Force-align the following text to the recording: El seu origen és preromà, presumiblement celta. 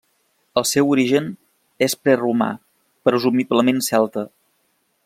El 0.61 0.63
seu 0.69 0.87
origen 0.93 1.27
és 1.89 1.95
preromà, 2.07 2.49
presumiblement 3.11 3.87
celta. 3.91 4.27